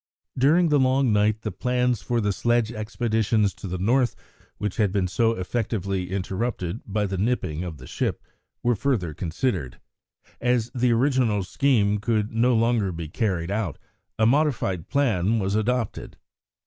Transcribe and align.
During 0.35 0.69
the 0.69 0.79
long 0.79 1.13
night 1.13 1.43
the 1.43 1.51
plans 1.51 2.01
for 2.01 2.19
the 2.19 2.33
sledge 2.33 2.71
expeditions 2.71 3.53
to 3.53 3.67
the 3.67 3.77
North, 3.77 4.15
which 4.57 4.77
had 4.77 4.91
been 4.91 5.07
so 5.07 5.33
effectively 5.33 6.09
interrupted 6.09 6.81
by 6.87 7.05
the 7.05 7.19
nipping 7.19 7.63
of 7.63 7.77
the 7.77 7.85
ship, 7.85 8.23
were 8.63 8.75
further 8.75 9.13
considered. 9.13 9.79
As 10.41 10.71
the 10.73 10.91
original 10.91 11.43
scheme 11.43 11.99
could 11.99 12.31
no 12.33 12.55
longer 12.55 12.91
be 12.91 13.09
carried 13.09 13.51
out, 13.51 13.77
a 14.17 14.25
modified 14.25 14.87
plan 14.89 15.37
was 15.37 15.53
adopted. 15.53 16.17